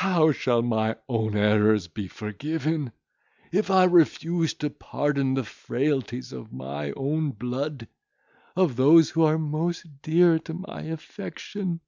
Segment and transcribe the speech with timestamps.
[0.00, 2.92] How shall my own errors be forgiven,
[3.52, 10.00] if I refused to pardon the frailties of my own blood—of those who are most
[10.00, 11.80] dear to my affection?